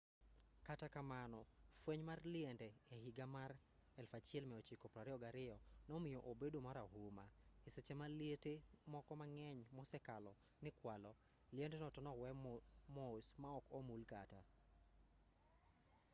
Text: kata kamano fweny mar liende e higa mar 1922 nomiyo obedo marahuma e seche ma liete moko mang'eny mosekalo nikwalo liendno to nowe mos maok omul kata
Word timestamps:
kata 0.67 0.87
kamano 0.95 1.39
fweny 1.81 2.01
mar 2.09 2.19
liende 2.33 2.69
e 2.93 2.95
higa 3.05 3.25
mar 3.37 3.51
1922 3.97 5.57
nomiyo 5.89 6.19
obedo 6.31 6.57
marahuma 6.67 7.25
e 7.67 7.69
seche 7.75 7.93
ma 7.99 8.07
liete 8.19 8.53
moko 8.93 9.11
mang'eny 9.21 9.59
mosekalo 9.77 10.31
nikwalo 10.63 11.11
liendno 11.55 11.87
to 11.95 11.99
nowe 12.05 12.29
mos 12.97 13.25
maok 13.43 13.65
omul 13.79 14.01
kata 14.13 14.41